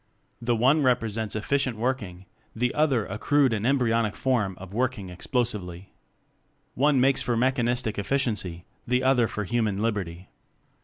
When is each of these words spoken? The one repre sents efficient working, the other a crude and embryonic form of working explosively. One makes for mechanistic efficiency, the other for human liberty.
The 0.41 0.55
one 0.55 0.81
repre 0.81 1.11
sents 1.11 1.35
efficient 1.35 1.77
working, 1.77 2.25
the 2.55 2.73
other 2.73 3.05
a 3.05 3.19
crude 3.19 3.53
and 3.53 3.67
embryonic 3.67 4.15
form 4.15 4.55
of 4.57 4.73
working 4.73 5.09
explosively. 5.11 5.93
One 6.73 6.99
makes 6.99 7.21
for 7.21 7.37
mechanistic 7.37 7.99
efficiency, 7.99 8.65
the 8.87 9.03
other 9.03 9.27
for 9.27 9.43
human 9.43 9.79
liberty. 9.79 10.29